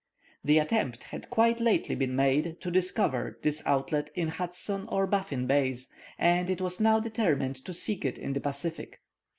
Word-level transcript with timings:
The 0.43 0.57
attempt 0.57 1.03
had 1.03 1.29
quite 1.29 1.59
lately 1.59 1.93
been 1.93 2.15
made, 2.15 2.59
to 2.61 2.71
discover 2.71 3.37
this 3.43 3.61
outlet 3.67 4.09
in 4.15 4.29
Hudson 4.29 4.87
or 4.87 5.05
Baffin 5.05 5.45
Bays, 5.45 5.91
and 6.17 6.49
it 6.49 6.59
was 6.59 6.79
now 6.79 6.99
determined 6.99 7.57
to 7.65 7.71
seek 7.71 8.03
it 8.03 8.17
in 8.17 8.33
the 8.33 8.41
Pacific. 8.41 8.99